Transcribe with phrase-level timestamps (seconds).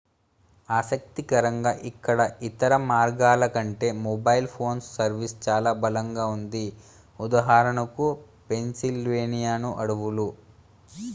[0.69, 6.65] ఆసక్తికరంగా ఇక్కడ ఇతర మార్గాల కంటే మొబైల్ ఫోన్ సర్వీస్ చాలా బలంగా ఉంది
[7.19, 8.07] ఉదాహరణకు
[8.49, 10.27] పెన్సిల్వేనియా అడవులు